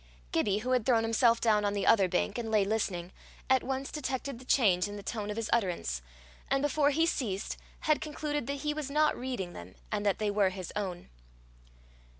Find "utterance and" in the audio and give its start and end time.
5.53-6.63